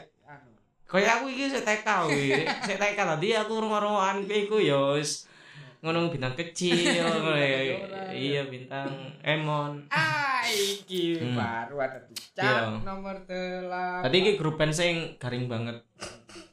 Kayak 0.87 1.19
aku 1.19 1.25
iki 1.27 1.45
sik 1.47 1.63
TK 1.63 1.87
kuwi. 2.07 2.31
Sik 2.63 2.77
TK 2.77 2.95
tadi 2.97 3.27
aku 3.35 3.53
rumah-rumahan 3.59 4.23
iku 4.23 4.55
ya 4.57 4.95
wis 4.95 5.27
ngono 5.77 6.09
bintang 6.09 6.33
kecil 6.33 6.73
ngono 7.03 7.35
ya. 7.35 7.59
Iya 8.09 8.41
bintang 8.47 8.87
Emon. 9.19 9.83
Ah, 9.87 10.41
iki 10.43 11.19
Hmm. 11.19 11.35
baru 11.35 11.75
ada 11.77 11.99
di 12.01 12.15
Iya. 12.33 12.79
nomor 12.81 13.19
8. 13.27 14.01
Tadi 14.01 14.15
iki 14.17 14.31
grup 14.35 14.55
band 14.55 14.71
sing 14.71 15.15
garing 15.15 15.45
banget. 15.45 15.75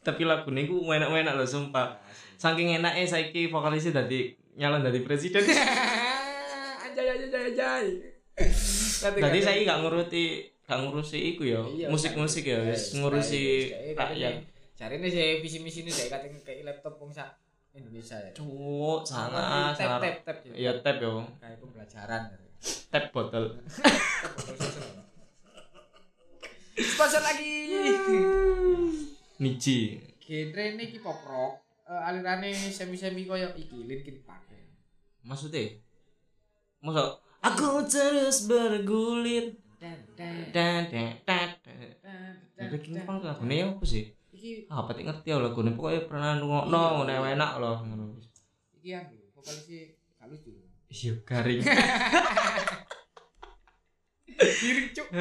Tapi 0.02 0.26
lagune 0.26 0.66
iku 0.66 0.82
enak-enak 0.82 1.34
lho 1.34 1.46
sumpah. 1.46 1.94
Saking 2.34 2.76
enaknya 2.76 3.06
saiki 3.06 3.48
vokalisnya 3.48 4.02
dadi 4.02 4.34
nyalon 4.54 4.82
dadi 4.82 5.00
presiden. 5.00 5.40
anjay 6.84 7.06
anjay 7.06 7.24
anjay 7.24 7.42
anjay. 7.48 7.84
Nanti 9.04 9.18
Tadi 9.20 9.38
saya 9.38 9.58
gak 9.62 9.78
nguruti 9.80 10.24
gak 10.64 10.78
ngurusi 10.80 11.18
iku 11.35 11.44
ya, 11.44 11.61
Iya, 11.61 11.87
musik-musik 11.92 12.44
ya, 12.44 12.59
wis 12.64 12.97
ngurusi 12.97 13.42
rakyat. 13.92 14.40
Cari 14.75 14.97
nih 14.99 15.11
sih 15.12 15.26
visi 15.38 15.59
misi 15.61 15.85
ini 15.85 15.92
saya 15.92 16.09
kating 16.11 16.40
kayak 16.40 16.64
laptop 16.64 16.97
wong 16.99 17.12
sak 17.12 17.37
Indonesia 17.71 18.16
ya. 18.16 18.33
Cuk, 18.33 19.04
sangat 19.04 19.76
tap 19.76 20.00
sangat. 20.00 20.00
tap 20.00 20.16
tap. 20.25 20.37
Iya 20.50 20.73
tab 20.80 20.97
yo, 20.99 21.21
Kayak 21.38 21.59
pembelajaran. 21.61 22.23
tab 22.88 23.04
botol. 23.12 23.44
Sponsor 26.75 27.23
lagi. 27.23 27.54
Niji. 29.42 29.78
Genre 30.18 30.62
ini 30.75 30.85
ki 30.90 30.99
pop 30.99 31.21
rock. 31.23 31.61
Eh, 31.85 32.00
alirane 32.09 32.49
semi-semi 32.50 33.28
koyo 33.28 33.52
iki 33.54 33.85
Linkin 33.85 34.25
Park. 34.25 34.49
Maksudnya? 35.21 35.76
Masa 36.80 37.16
aku 37.40 37.85
terus 37.85 38.49
bergulir 38.49 39.56
Dan 39.84 40.00
dan 40.16 40.80
dan 40.88 41.12
dan. 41.28 41.48
Linkin 42.72 43.04
Park 43.04 43.20
lagune 43.20 43.56
apa 43.60 43.84
sih? 43.84 44.08
Iki 44.32 44.64
Ah, 44.72 44.88
pati 44.88 45.04
ngerti 45.04 45.28
ya 45.28 45.36
lagune 45.36 45.76
pokoknya 45.76 46.08
pernah 46.08 46.40
ngrungokno 46.40 46.80
ngono 47.04 47.12
enak 47.28 47.52
loh 47.60 47.84
ngono. 47.84 48.16
iki 48.80 48.96
vokalis 49.36 49.68
gak 50.16 50.26
lucu. 50.32 50.50
Iya 50.88 51.12
garing. 51.28 51.60
Kirim 54.34 54.86
cuk. 54.96 55.08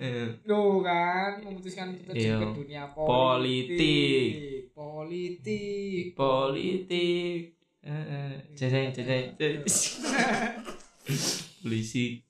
Eh, 0.00 0.30
Loh 0.46 0.78
kan 0.80 1.42
memutuskan 1.42 1.90
terjun 2.06 2.16
Iya. 2.16 2.38
ke 2.38 2.46
dunia 2.54 2.84
Politik. 2.94 4.70
Politik. 4.72 6.14
politik 6.14 7.40
eh 7.80 8.32
jajang 8.54 8.92
jajang 8.94 9.34
polisi 11.60 12.20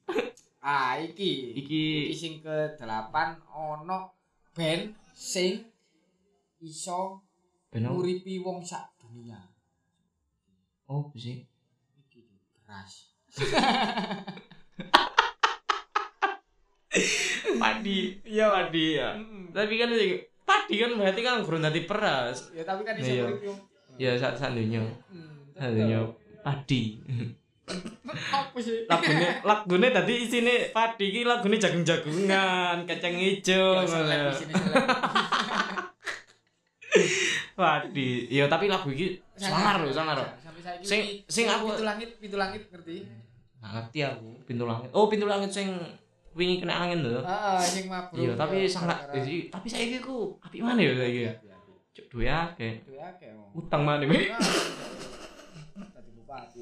Ah 0.70 0.94
iki. 0.94 1.58
iki. 1.58 1.82
Iki 2.06 2.14
sing 2.14 2.32
ke-8 2.38 3.10
ono 3.50 4.14
band 4.54 4.94
sing 5.10 5.66
iso 6.62 7.18
nguripi 7.74 8.38
wong 8.38 8.62
sak 8.62 8.94
dunia. 9.02 9.38
oh 10.86 11.10
sih? 11.14 11.42
Iki 11.98 12.20
keras. 12.62 13.10
padi 17.58 17.98
iya 18.34 18.46
padi 18.48 18.86
ya. 18.94 19.10
Tapi 19.50 19.74
kan 19.74 19.90
padi 20.46 20.74
kan 20.78 20.90
berarti 20.94 21.20
kan 21.22 21.42
gurun 21.42 21.62
dadi 21.62 21.86
peras 21.86 22.50
Ya 22.50 22.62
tapi 22.62 22.82
kan 22.82 22.94
iso 22.98 23.10
Iya. 23.10 23.22
nguripi 23.26 23.46
ya 23.98 24.10
saat 24.14 24.34
sandunya 24.34 24.82
Hmm, 25.10 25.50
sandunya 25.54 26.02
padi 26.42 26.98
Apa 28.10 28.58
sih? 28.58 28.84
lagune 28.84 29.26
lagune 29.48 29.88
tadi 29.88 30.14
isine 30.20 30.54
padi 30.70 31.04
iki 31.08 31.20
lagune 31.22 31.56
jagung-jagungan 31.56 32.84
kacang 32.84 33.14
Ya, 33.14 33.28
ijo 33.30 33.62
padi 37.52 38.06
iya 38.34 38.44
tapi 38.46 38.66
lagu 38.66 38.88
iki 38.88 39.20
sangar 39.34 39.78
lho 39.78 39.90
sangar 39.90 40.16
lho. 40.16 40.26
Sing- 40.82 41.24
sing 41.26 41.46
aku- 41.46 41.72
pintu 41.72 41.84
langit, 41.84 42.10
pintu 42.18 42.36
langit 42.36 42.62
ngerti? 42.68 43.04
nggak 43.56 43.70
ngerti 43.74 43.98
aku 44.02 44.28
pintu 44.42 44.64
langit 44.64 44.88
oh 44.90 45.04
pintu 45.06 45.26
langit 45.26 45.50
sing 45.50 45.68
wingi 46.32 46.56
kena 46.58 46.80
angin 46.80 47.02
lho 47.02 47.20
Heeh, 47.20 47.60
sing 47.60 47.84
mabuk. 47.86 48.16
iya 48.16 48.32
tapi 48.32 48.64
ya, 48.64 48.68
sangat 48.70 48.96
gara-gara- 48.98 49.20
jadi 49.20 49.36
tapi 49.48 49.66
saiki 49.68 49.98
ku 50.00 50.40
apik 50.40 50.60
mana 50.60 50.80
ya 50.80 50.92
saiki 50.94 51.20
Iya, 51.20 51.32
iya, 51.32 51.32
iya. 51.36 51.56
cuk 51.92 52.04
duwe 52.08 52.26
akeh 52.26 52.72
ya 52.88 53.08
kayak 53.14 53.34
wong. 53.34 53.60
utang 53.60 53.82
mana 53.82 54.00
Tadi 54.00 54.16
bupati. 56.16 56.60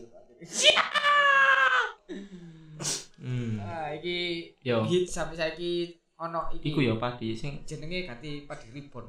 Hmm 3.29 3.61
Ah, 3.61 3.93
iki 3.93 4.51
Yo. 4.65 4.81
hit 4.83 5.05
sampai 5.05 5.37
saiki 5.37 5.93
ono 6.17 6.49
iki. 6.49 6.65
iku 6.67 6.81
ya 6.81 6.97
padi 6.97 7.33
sing 7.33 7.63
jenenge 7.63 8.03
ganti 8.03 8.43
padi 8.43 8.67
ribon. 8.73 9.05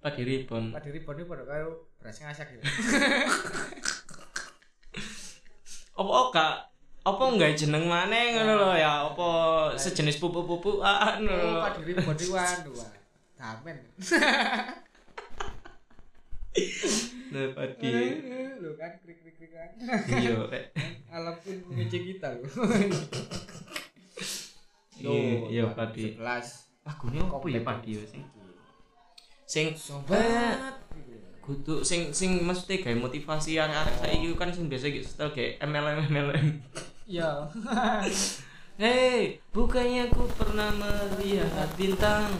padi 0.00 0.20
ribon 0.22 0.72
Padi 0.72 0.88
ribon 0.90 1.14
iki 1.14 1.26
padha 1.26 1.44
karo 1.44 1.70
beras 1.96 2.16
ngasak 2.18 2.46
gitu. 2.50 2.62
apa 5.92 6.12
gak 6.32 6.52
apa 7.02 7.22
enggak 7.28 7.52
jeneng 7.54 7.84
maneh 7.84 8.32
ngono 8.32 8.52
lho 8.56 8.70
ya 8.74 9.04
apa 9.04 9.28
sejenis 9.76 10.16
pupuk-pupukan 10.16 11.20
Oh, 11.22 11.60
padiri 11.60 11.92
body 11.98 12.26
wan 12.28 12.56
dua. 12.64 12.86
Damen. 13.36 13.76
nah 17.32 17.46
padi 17.56 17.92
Lho 18.60 18.70
kan 18.76 18.92
krik 19.00 19.18
krik 19.18 19.34
krik 19.34 19.50
kan. 19.50 19.68
iya 20.12 20.36
rek 20.46 20.64
Alam 21.08 21.34
pun 21.40 21.56
mengejek 21.66 22.02
kita 22.06 22.28
lho. 22.36 22.46
iya 25.00 25.12
iya 25.48 25.64
padi 25.68 26.14
11. 26.14 26.84
lagunya 26.84 27.22
apa 27.24 27.46
ya 27.48 27.60
padi 27.62 27.90
ya 27.96 28.04
sing? 28.04 28.22
Sing 29.44 29.66
Sobat. 29.74 30.78
kudu 31.42 31.82
sing 31.82 32.14
sing 32.14 32.38
mesti 32.38 32.78
gawe 32.78 32.94
motivasi 32.94 33.58
arek-arek 33.58 33.98
saiki 33.98 34.30
kan 34.38 34.46
sing 34.48 34.70
biasa 34.70 34.86
gitu 34.88 35.02
setel 35.02 35.28
kayak 35.32 35.58
MLM 35.60 35.98
MLM 36.06 36.46
Iya. 37.02 37.50
Hei, 38.82 39.36
bukannya 39.52 40.08
aku 40.08 40.24
pernah 40.32 40.70
melihat 40.72 41.68
bintang? 41.76 42.30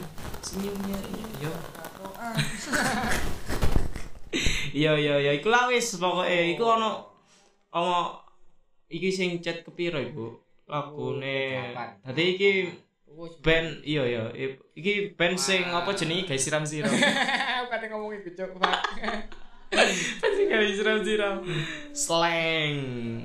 Senyumnya 0.41 0.97
iya 1.37 1.51
iya 4.73 4.97
iya 4.97 5.15
iya. 5.21 5.31
Iku 5.37 5.47
lah 5.53 5.69
wis 5.69 5.95
pokoke 6.01 6.57
iku 6.57 6.63
ono 6.65 7.13
ono 7.71 8.17
iki 8.89 9.13
sing 9.13 9.39
chat 9.39 9.61
kepiro 9.61 10.01
iku 10.01 10.37
lagune 10.65 11.73
dadi 12.01 12.23
iki 12.35 12.51
band 13.45 13.85
iya 13.85 14.03
iya. 14.09 14.23
Iki 14.73 15.13
band 15.13 15.37
sing 15.37 15.69
apa 15.69 15.93
jenenge? 15.93 16.25
Gawe 16.25 16.39
siram-siram 16.41 16.89
Kate 17.71 17.85
ngomong 17.89 18.17
iku 18.17 18.29
cuk. 18.33 18.51
Pak. 18.57 18.81
band 20.21 20.33
sing 20.33 20.45
gawe 20.49 20.65
siram-siram 20.73 21.37
slang. 21.93 22.75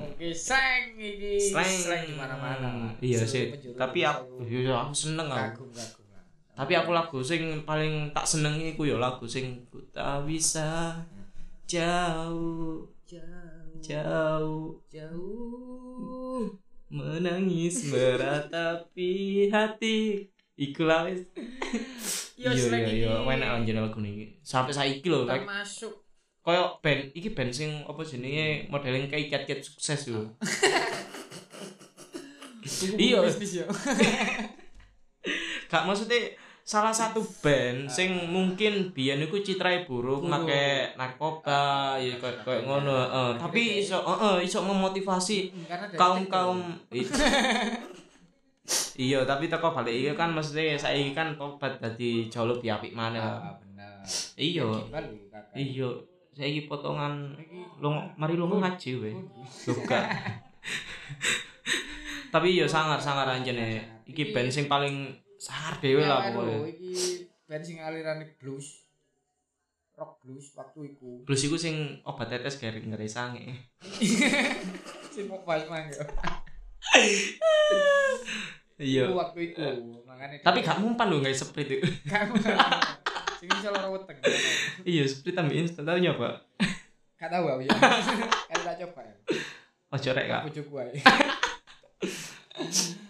Oke, 0.05 0.29
slang 0.33 0.85
iki. 0.97 1.41
slang. 1.41 2.05
Di 2.05 2.13
mana-mana. 2.13 2.93
iya 3.01 3.25
sih. 3.25 3.49
tapi 3.73 4.05
aku 4.05 4.45
iku 4.45 4.69
iya 4.69 4.85
aku 4.85 4.93
seneng 4.93 5.29
aku. 5.33 5.65
Tapi 6.59 6.75
aku 6.75 6.91
lagu 6.91 7.23
sing 7.23 7.63
paling 7.63 8.11
tak 8.11 8.27
senengi 8.27 8.75
iku 8.75 8.83
ya 8.83 8.99
lagu 8.99 9.23
sing 9.23 9.63
ku 9.71 9.79
tak 9.95 10.27
bisa 10.27 10.91
jauh. 11.69 12.89
Jauh. 13.05 13.77
Jauh. 13.85 14.81
Jauh. 14.89 16.43
Menangis 16.89 17.85
meratapi 17.93 19.11
hati. 19.53 20.25
Lah 20.81 21.05
wis. 21.07 21.23
Yo, 22.39 22.55
iya 22.55 22.55
slang 22.55 22.87
iya 22.87 23.11
iya. 23.11 23.11
Enak 23.19 23.49
anjir 23.51 23.75
lagu 23.75 23.99
ini 23.99 24.31
sampai 24.39 24.71
saiki 24.71 25.11
lho 25.11 25.27
like, 25.27 25.43
termasuk. 25.43 25.91
koyo 26.39 26.79
band 26.79 27.11
iki 27.11 27.35
band 27.35 27.51
sing 27.51 27.83
apa 27.83 27.99
jenenge 27.99 28.63
modeling 28.71 29.11
kayak 29.11 29.27
cat-cat 29.27 29.59
sukses 29.59 30.07
lho. 30.07 30.23
Iya. 32.79 33.19
ya 33.27 33.65
gak 35.67 35.83
maksudnya 35.83 36.31
salah 36.69 36.93
satu 36.93 37.25
band 37.41 37.89
sing 37.89 38.29
mungkin 38.29 38.93
biyen 38.93 39.25
iku 39.25 39.41
citrae 39.41 39.89
buruk 39.89 40.21
make 40.21 40.93
narkoba 40.93 41.97
ya 41.97 42.13
kayak 42.21 42.45
kayak 42.45 42.61
ngono 42.61 42.93
heeh. 42.93 43.29
tapi 43.41 43.81
iso 43.81 43.97
heeh 43.97 44.45
iso 44.45 44.61
memotivasi 44.61 45.49
karena 45.65 45.89
dari 45.89 45.97
kaum 45.97 46.21
TikTok. 46.21 46.29
kaum 46.29 46.59
iya 49.09 49.25
tapi 49.25 49.49
teko 49.49 49.73
balik 49.73 49.97
iya 49.97 50.13
kan 50.13 50.29
maksudnya 50.29 50.77
saiki 50.77 51.17
kan 51.17 51.33
tobat 51.41 51.81
dadi 51.81 52.29
jauh 52.29 52.45
lebih 52.45 52.69
apik 52.69 52.93
ah, 52.93 52.97
maneh. 53.01 53.17
Ah, 53.17 53.57
bener. 53.57 54.05
Iya. 54.37 54.69
Iya 55.57 55.89
saiki 56.37 56.69
potongan 56.69 57.33
Iki 57.33 57.81
lu 57.81 57.97
mari 58.13 58.37
lu 58.37 58.45
ngaji 58.45 58.89
we 59.01 59.17
gak. 59.89 60.05
tapi 62.33 62.61
iya 62.61 62.69
sangar 62.69 63.01
sangar 63.01 63.25
anjene 63.25 63.81
iki 64.05 64.29
band 64.29 64.53
sing 64.53 64.69
paling 64.69 65.17
sangar 65.39 65.79
dhewe 65.79 66.03
Ya, 66.03 66.11
lah 66.11 66.19
anu, 66.27 66.35
pokoknya 66.37 66.67
iki 66.69 66.91
band 67.47 67.63
sing 67.63 67.77
aliran 67.79 68.19
blues 68.35 68.83
rock 69.95 70.19
blues 70.19 70.51
waktu 70.53 70.93
iku 70.93 71.23
Blues 71.23 71.41
iku 71.41 71.55
sing 71.55 71.75
obat 72.03 72.27
tetes 72.27 72.55
garing 72.55 72.87
ngeri 72.87 73.07
sange. 73.07 73.71
sing 75.13 75.23
mau 75.25 75.39
bahas 75.41 75.63
mang 75.65 75.87
ya 75.87 76.03
Iya. 78.79 79.11
Waktu 79.11 79.51
iku 79.51 79.59
makanya 80.03 80.39
Tapi 80.39 80.63
gak 80.63 80.79
mumpan 80.79 81.11
lho 81.11 81.19
guys 81.19 81.35
sprite 81.35 81.79
itu. 81.79 81.87
kamu 82.11 82.35
sing 83.35 83.47
iso 83.49 83.71
lara 83.71 83.87
weteng 83.87 84.15
iya, 84.83 85.03
sprite 85.03 85.35
tambah 85.35 85.51
instan 85.51 85.83
tau 85.83 85.95
nyoba. 85.95 86.43
gak 87.15 87.27
tahu 87.27 87.45
aku 87.47 87.61
ya 87.67 87.75
kan 88.51 88.59
tak 88.63 88.75
coba 88.79 89.01
ya 89.03 89.15
Ojo 89.89 90.09
rek 90.13 90.25
kak. 90.27 90.41
bujuk 90.47 90.67
wae 90.71 90.91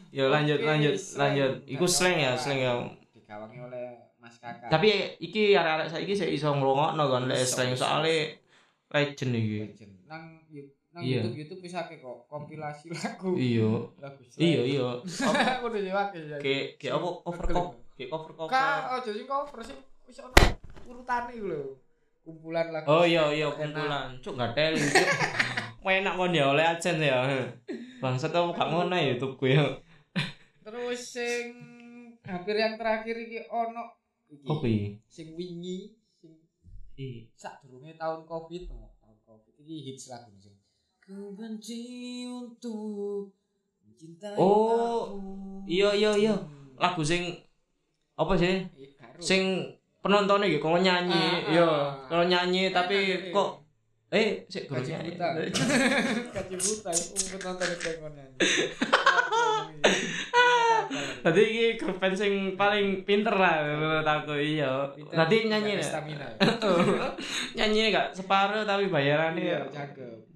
Ya 0.10 0.26
lanjut 0.26 0.58
Oke, 0.58 0.66
lanjut 0.66 0.96
slang. 0.98 1.38
lanjut. 1.38 1.52
Iku 1.66 1.86
slang 1.86 2.18
ya, 2.18 2.34
slang 2.34 2.58
ya. 2.58 2.74
digawangi 3.14 3.62
oleh 3.62 3.94
Mas 4.18 4.42
Kakak 4.42 4.68
Tapi 4.68 4.90
iki 5.18 5.54
arek-arek 5.54 5.88
saiki 5.88 6.14
sik 6.14 6.34
iso 6.34 6.50
ngrungokno 6.50 7.04
kan 7.06 7.30
lek 7.30 7.42
slang 7.42 7.74
soalé 7.74 8.42
legend 8.90 9.34
iki. 9.34 9.58
Legend. 9.70 9.94
nang 10.10 10.24
nang 10.90 11.04
Iya. 11.06 11.22
YouTube 11.22 11.38
YouTube 11.38 11.62
bisa 11.62 11.86
ke 11.86 12.02
kok 12.02 12.26
kompilasi 12.26 12.90
lagu 12.90 13.38
Iya. 13.38 13.70
lagu. 14.02 14.22
Iya 14.36 14.62
iya. 14.66 14.88
aku 15.54 15.66
udah 15.70 15.82
ya 15.82 15.94
Kayak 16.42 16.66
kayak 16.82 16.94
apa 16.98 17.08
cover 17.22 17.46
cover 17.46 17.78
kayak 17.94 18.10
cover 18.10 18.32
cover. 18.34 18.50
kak 18.50 18.80
oh 18.90 19.00
jadi 19.06 19.22
cover 19.24 19.60
sih 19.62 19.78
bisa 20.04 20.26
ono 20.26 20.38
urutan 20.90 21.30
itu 21.30 21.46
lho 21.46 21.78
kumpulan 22.26 22.74
lagu 22.74 22.90
Oh 22.90 23.06
iya 23.06 23.30
iya 23.30 23.46
kumpulan. 23.54 24.18
Cuk 24.20 24.34
gak 24.34 24.58
teling 24.58 24.82
cuk. 24.82 25.08
Enak 25.90 26.14
kon 26.18 26.34
ya 26.34 26.46
oleh 26.50 26.66
ajen 26.66 26.98
ya. 26.98 27.22
Bangsat 27.98 28.30
apa 28.30 28.50
gak 28.54 28.70
ngono 28.70 28.94
YouTube 28.94 29.38
ku 29.38 29.46
ya. 29.46 29.66
Terus 30.70 31.02
sing 31.18 31.46
hampir 32.22 32.62
yang 32.62 32.78
terakhir 32.78 33.18
iki 33.18 33.50
ono 33.50 33.98
iki 34.30 34.46
iki? 34.46 34.78
sing 35.10 35.34
wingi 35.34 35.98
sing 36.14 36.38
Ih, 36.94 37.26
sak 37.34 37.66
durunge 37.66 37.98
tahun 37.98 38.30
covid 38.30 38.70
no, 38.70 38.94
tahun 39.02 39.18
covid 39.26 39.54
iki 39.66 39.90
hits 39.90 40.14
lagu 40.14 40.30
sing 40.38 40.54
ku 41.02 41.34
benci 41.34 42.30
untuk 42.30 43.34
mencintai 43.82 44.38
Oh, 44.38 45.18
iya, 45.66 45.90
iya, 45.98 46.14
iya. 46.14 46.36
Lagu 46.78 47.02
sing 47.02 47.34
apa 48.14 48.38
sih? 48.38 48.62
Ih, 48.78 48.94
karo. 48.94 49.18
Sing 49.18 49.74
penontonnya 50.06 50.54
gitu 50.54 50.70
kalau 50.70 50.78
nyanyi, 50.78 51.50
iya, 51.50 51.98
kalau 52.06 52.30
nyanyi 52.30 52.70
tapi 52.70 52.98
eh. 53.18 53.34
kok 53.34 53.66
eh 54.14 54.46
sik 54.46 54.70
guru 54.70 54.86
nyanyi. 54.86 55.18
Kaji 56.38 56.56
buta 56.62 56.92
itu 57.00 57.24
penonton 57.34 57.68
pengen 57.82 58.12
nyanyi. 58.14 58.38
Tadi 61.20 61.42
iki 61.42 61.66
grup 61.76 61.98
band 61.98 62.14
sing 62.14 62.34
paling 62.54 63.04
pinter 63.04 63.32
lah 63.32 63.60
menurut 63.62 64.04
aku 64.04 64.34
iya. 64.36 64.88
Tadi 64.94 65.36
nyanyi 65.46 65.76
Nggak 65.76 65.82
ya. 65.82 65.90
stamina. 65.90 66.28
nyanyi 67.58 67.82
gak 67.90 68.08
separuh 68.12 68.64
tapi 68.64 68.88
bayarannya 68.88 69.42
Iya, 69.42 69.60
ya 69.60 69.62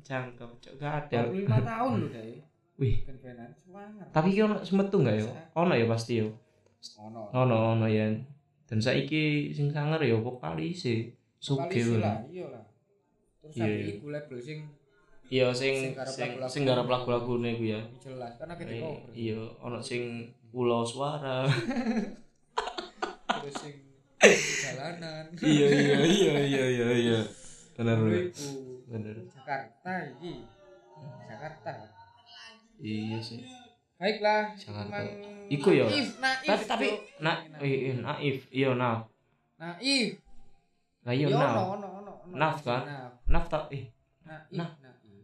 cakep. 0.04 0.50
cok 0.60 0.74
gak 0.78 0.94
ada. 1.08 1.20
25 1.28 1.48
tahun 1.64 1.92
loh 1.98 2.10
deh. 2.10 2.40
Wih, 2.74 2.96
semangat. 3.06 4.08
tapi 4.10 4.34
ono 4.38 4.58
semetu 4.60 4.98
gak 5.00 5.16
ya? 5.16 5.26
Ono 5.54 5.72
ya 5.72 5.86
pasti 5.86 6.20
yo. 6.20 6.28
ono. 6.98 7.30
Ono 7.32 7.58
ono 7.74 7.86
ya. 7.86 8.10
Dan 8.64 8.80
saiki 8.80 9.50
sing 9.50 9.70
sanger 9.70 10.02
ya 10.02 10.18
vokalis 10.18 10.84
e. 10.84 10.96
Kali 10.96 11.12
Sugih. 11.40 11.84
sih 11.84 12.00
lah, 12.00 12.24
iya 12.26 12.48
lah. 12.48 12.64
Terus 13.38 13.52
Iya, 13.54 13.62
tapi 13.62 13.76
iya. 13.78 13.94
iku 13.94 14.06
label 14.10 14.38
sing 14.40 14.60
Iya 15.32 15.48
sing 15.56 15.96
Sing 16.06 16.30
sing 16.46 16.62
garap 16.68 16.86
lagu-lagune 16.86 17.56
ku 17.56 17.64
ya. 17.66 17.80
jelas 18.00 18.36
karena 18.38 18.54
kita 18.60 18.74
cover. 18.84 19.12
Iya, 19.16 19.40
ono 19.64 19.80
sing 19.80 20.30
pulau 20.52 20.84
suara. 20.86 21.48
Terus 23.42 23.56
sing 23.56 23.76
jalanan. 24.64 25.26
iya 25.44 25.68
iya 25.68 25.98
iya 26.04 26.34
iya 26.44 26.64
iya 26.70 26.88
iya. 26.92 27.20
Benar 27.74 27.98
benar. 28.00 28.30
iku 28.30 28.50
Benar. 28.92 29.16
Jakarta 29.32 29.94
iki. 30.16 30.34
Jakarta. 31.26 31.72
Iya 32.78 33.18
sih. 33.24 33.42
Baiklah, 33.98 34.52
Jakarta. 34.60 35.00
memang 35.00 35.48
Iku 35.48 35.70
ya. 35.72 35.86
naif, 35.88 36.20
naif, 36.20 36.48
Tapi 36.50 36.64
tapi 36.68 36.88
na 37.24 37.40
eh, 37.64 37.92
eh, 37.92 37.96
naif. 37.96 38.38
Iya 38.52 38.76
naif. 38.76 39.02
naif. 39.56 40.10
Lah 41.04 41.14
iya 41.16 41.28
Yo, 41.32 41.38
naif. 41.40 41.58
Naf 42.36 42.56
kan? 42.62 42.84
Naif 43.28 43.46
tak 43.48 43.64
eh 43.72 43.84
Naif, 44.24 44.72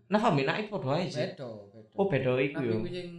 Nah. 0.10 0.22
ambek 0.26 0.46
naif 0.46 0.68
padha 0.74 0.92
ae 0.98 1.06
sih. 1.06 1.22
Bedo, 1.22 1.70
bedo. 1.70 1.94
Oh 1.96 2.06
beda 2.10 2.32
iku 2.42 2.60
yo. 2.66 2.76
iku 2.82 2.90
sing 2.90 3.10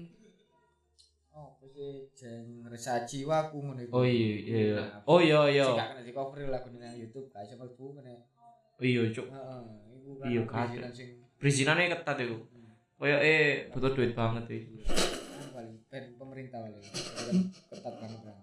Oh, 1.30 1.54
apa 1.54 1.64
sih 1.70 2.10
jeng 2.12 2.66
resa 2.66 3.06
jiwaku 3.06 3.56
ngono 3.62 3.80
iku. 3.80 3.92
Oh 3.94 4.04
iya 4.04 4.34
iya. 4.42 4.82
Naf. 4.82 5.06
Oh 5.06 5.18
iya 5.22 5.40
iya. 5.48 5.64
Sing 5.64 5.78
gak 5.78 5.88
kena 5.94 6.02
di 6.02 6.12
cover 6.12 6.40
lagu 6.50 6.68
nang 6.74 6.92
YouTube, 6.92 7.26
gak 7.30 7.46
iso 7.46 7.54
mlebu 7.56 7.84
kene. 7.94 8.14
Oh 8.76 8.84
iya 8.84 9.02
cuk. 9.08 9.26
Heeh, 9.30 9.62
iku 9.94 10.10
kan. 10.18 10.26
Iya, 10.28 10.40
gak 10.42 10.50
ada. 10.50 10.66
perizinan 10.66 10.92
sing 10.92 11.08
Perizinannya 11.38 11.94
ketat 11.94 12.18
itu. 12.20 12.36
Koyo 13.00 13.16
eh 13.16 13.70
butuh 13.70 13.94
duit 13.94 14.12
banget 14.12 14.44
iki. 14.50 14.84
kan 14.84 15.46
paling 15.56 15.76
pen 15.88 16.04
pemerintah 16.18 16.58
paling 16.60 16.84
ketat 17.70 17.94
banget 17.96 18.20
kan. 18.20 18.36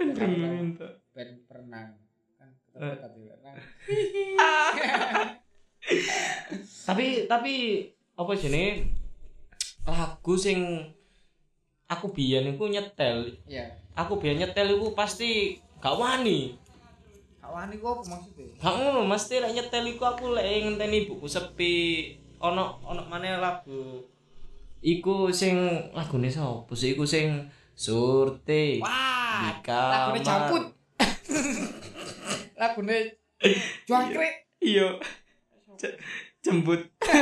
Minta. 0.00 0.88
Pen 1.12 1.28
perenang 1.46 1.88
kan 2.34 2.48
Eh. 2.50 2.80
ketat 2.80 2.96
ketat 2.96 3.12
juga. 3.14 3.34
Nah, 3.44 3.54
tapi 6.82 7.24
tapi 7.24 7.54
apa 8.14 8.32
sini 8.34 8.84
lagu 9.82 10.34
sing 10.34 10.60
aku 11.86 12.10
biyen 12.10 12.50
iku 12.50 12.66
nyetel 12.66 13.32
Iya. 13.44 13.66
aku 13.92 14.16
biyen 14.16 14.38
nyetel 14.38 14.70
iku 14.72 14.92
pasti 14.92 15.56
gak 15.78 15.94
wani 15.94 16.54
Kawan 17.40 17.72
iku 17.72 17.86
apa 17.90 18.02
maksudnya? 18.06 18.46
gak 18.56 18.72
ngono 18.72 19.00
mesti 19.04 19.34
lek 19.38 19.52
nyetel 19.52 19.84
iku 19.88 20.04
aku 20.06 20.30
lek 20.30 20.46
ngenteni 20.62 21.04
buku 21.04 21.26
sepi 21.26 21.74
ono 22.38 22.78
ono 22.80 23.02
mana 23.04 23.36
lagu 23.36 24.06
iku 24.80 25.28
sing 25.28 25.56
lagune 25.90 26.30
sapa 26.30 26.70
sih 26.72 26.94
iku 26.94 27.02
sing 27.02 27.50
surti 27.74 28.78
Wah, 28.78 29.56
lagune 29.66 30.20
jamput. 30.20 30.64
lagune 32.60 32.98
jangkrik. 33.82 34.34
iya 34.60 35.00
jembut 36.40 36.80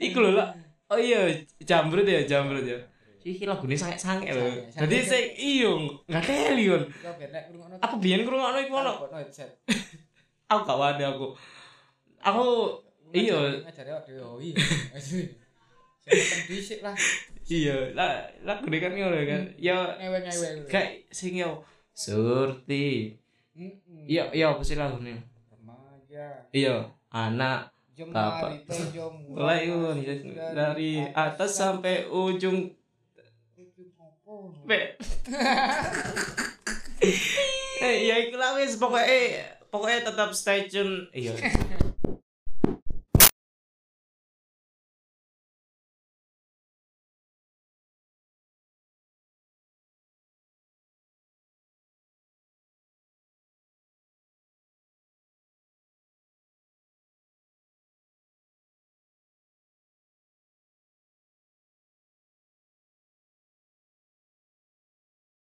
iku 0.00 0.18
lho 0.20 0.30
lah 0.36 0.48
oh 0.90 0.98
iya 0.98 1.28
jambrut 1.60 2.06
ya 2.06 2.20
jambrut 2.24 2.64
ya 2.64 2.78
iki 3.20 3.44
lagune 3.44 3.76
sange-sange 3.76 4.32
lho 4.32 4.48
Sange, 4.72 4.80
dadi 4.80 4.96
sange. 4.96 5.08
sing 5.10 5.24
iya 5.36 5.70
gak 6.08 6.24
teli 6.24 6.64
kon 6.68 6.82
aku 7.78 7.94
biyen 8.00 8.24
ngrungokno 8.24 8.58
iku 8.64 8.74
ono 8.76 8.92
aku 10.50 10.60
gak 10.64 10.78
wani 10.78 11.04
aku 11.04 11.26
aku 12.20 12.44
iya 13.12 13.38
ngajari 13.66 13.90
awake 13.90 14.08
dhewe. 14.08 14.22
Oh 14.24 14.38
iya. 14.40 14.56
Dhisik 16.50 16.80
lah. 16.82 16.96
iya 17.46 17.92
lah 17.94 18.24
lagune 18.42 18.78
kan 18.78 18.90
ngono 18.90 19.14
kan 19.22 19.42
ya 19.54 19.94
Ngewe-ngewe. 20.00 20.66
kayak 20.66 21.06
sing 21.12 21.38
yo 21.38 21.62
surti 21.94 23.14
Heeh. 23.54 24.04
iya 24.08 24.26
iya 24.32 24.50
apa 24.50 24.62
sih 24.64 24.74
lagune 24.74 25.12
Remaja. 25.12 25.29
Iya. 26.52 26.76
Anak 27.10 27.74
Apa? 28.10 28.56
Jemari 28.56 28.64
tejo 28.64 29.12
mulai 29.28 29.68
dari 30.56 31.04
atas 31.12 31.60
sampai 31.60 32.08
ujung. 32.08 32.72
Be. 34.64 34.78
Eh 37.80 38.12
ya 38.12 38.20
iku 38.28 38.36
lah 38.36 38.60
wis. 38.60 38.76
Pokoknya 38.76 39.40
pokoknya 39.72 40.04
tetap 40.04 40.36
stay 40.36 40.68
tune. 40.68 41.08
Iya 41.16 41.32